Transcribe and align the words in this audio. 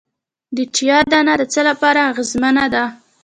د 0.55 0.57
چیا 0.75 0.97
دانه 1.11 1.33
د 1.39 1.43
څه 1.53 1.61
لپاره 1.69 1.99
اغیزمنه 2.11 2.65
ده؟ 2.73 2.83